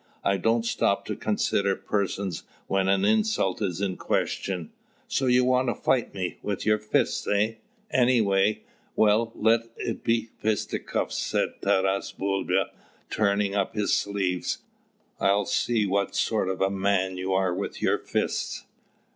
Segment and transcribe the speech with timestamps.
[0.23, 4.71] I don't stop to consider persons when an insult is in question."
[5.07, 6.39] "So you want to fight me?
[6.41, 7.57] with your fist, eh?"
[7.91, 8.63] "Any way."
[8.95, 12.71] "Well, let it be fisticuffs," said Taras Bulba,
[13.11, 14.57] turning up his sleeves.
[15.19, 18.63] "I'll see what sort of a man you are with your fists."